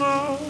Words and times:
sun. 0.00 0.49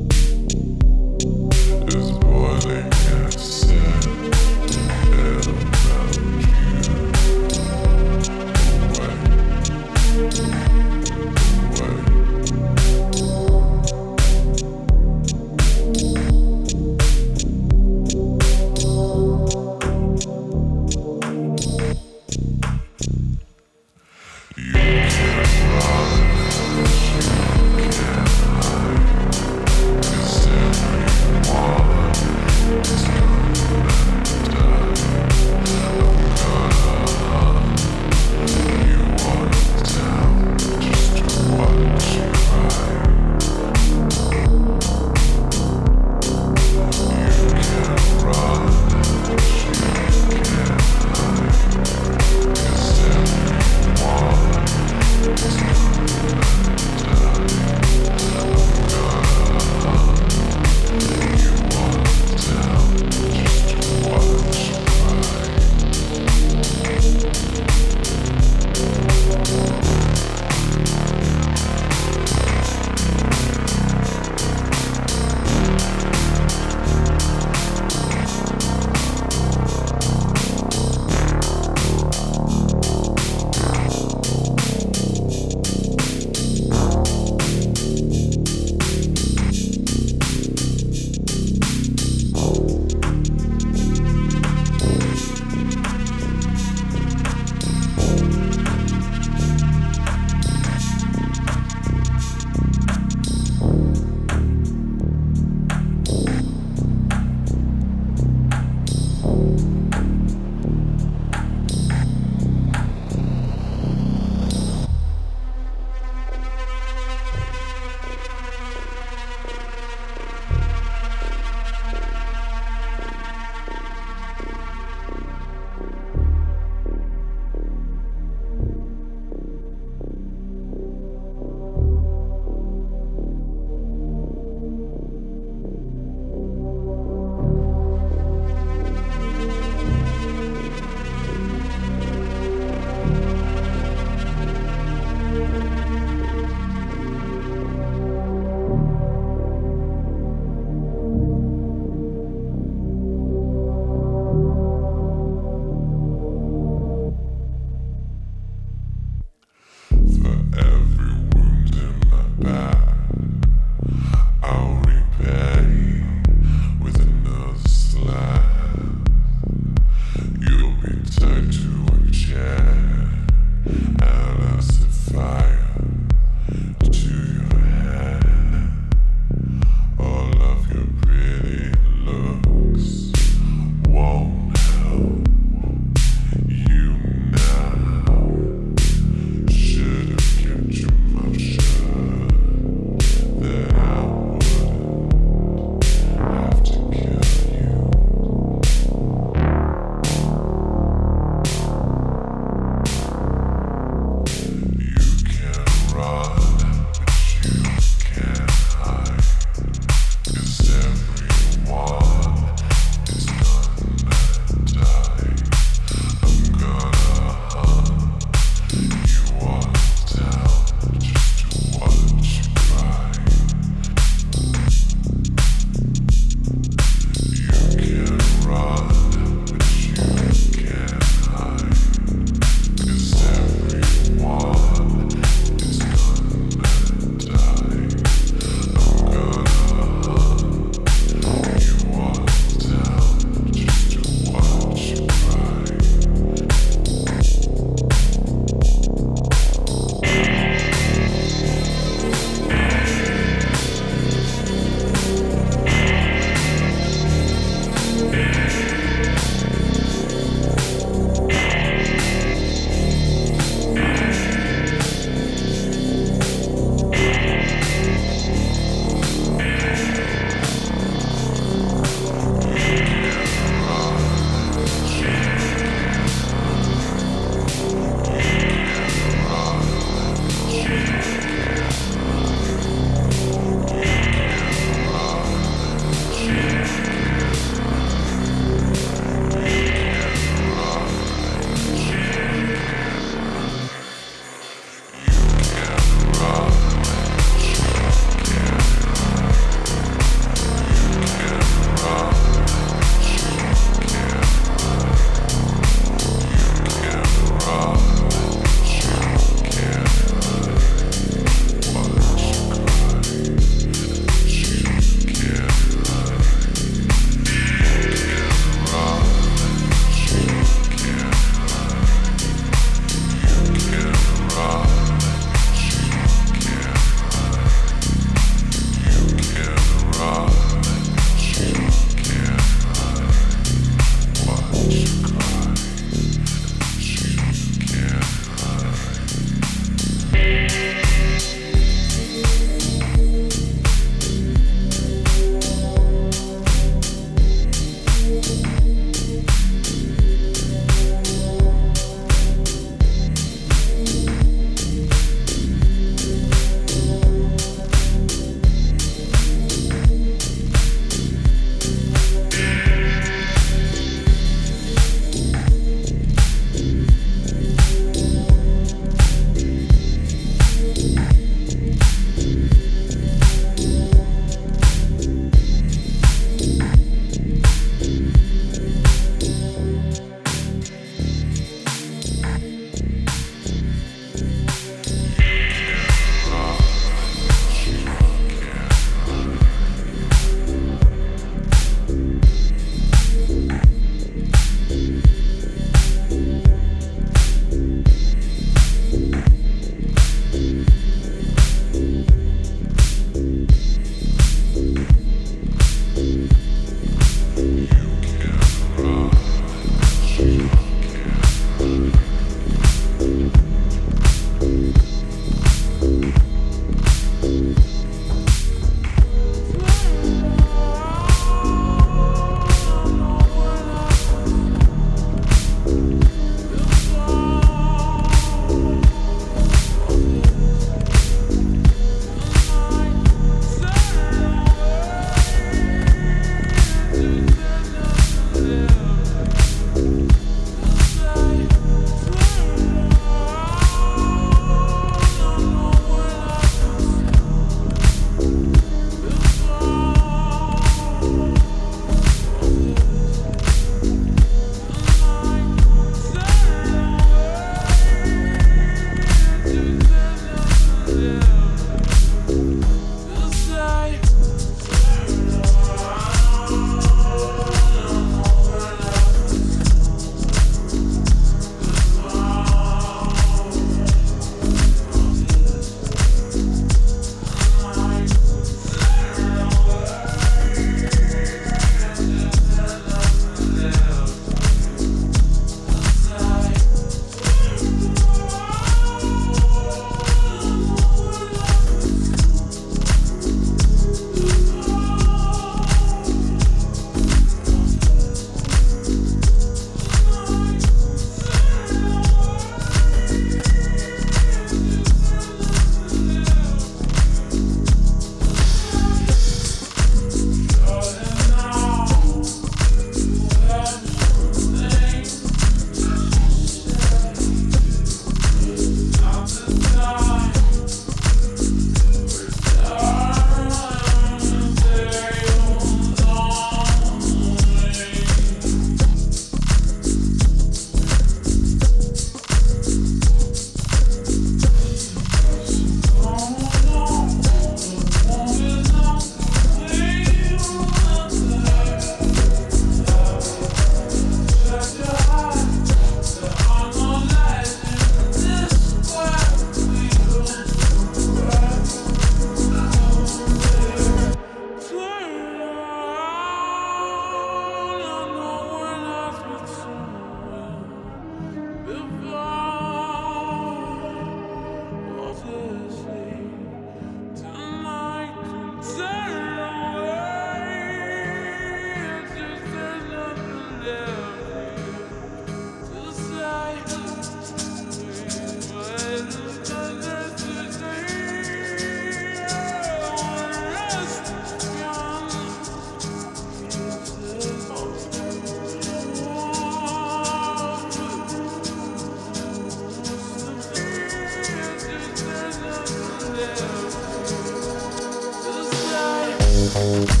you 599.61 600.00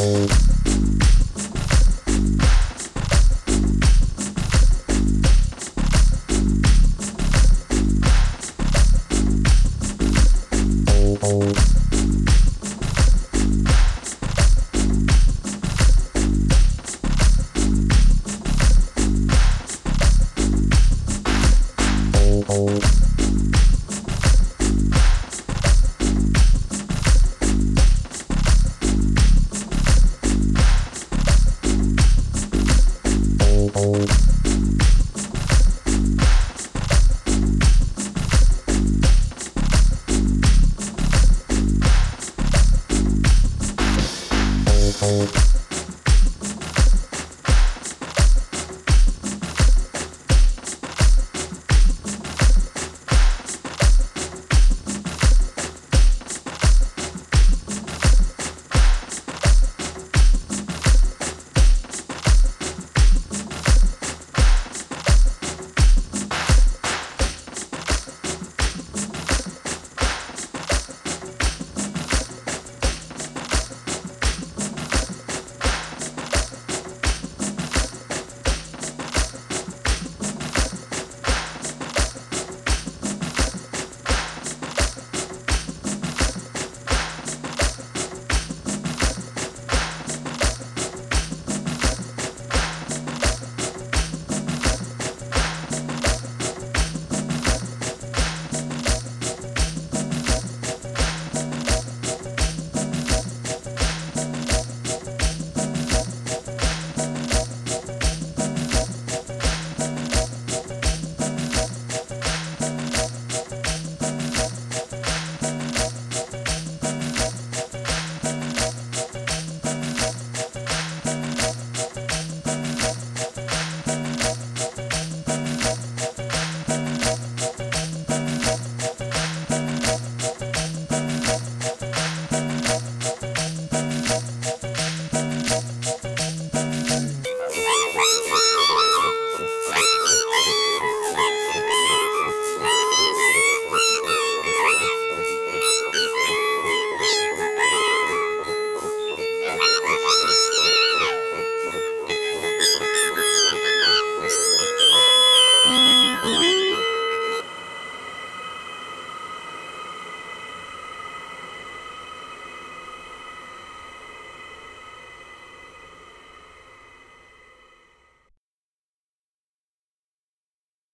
you 0.00 0.49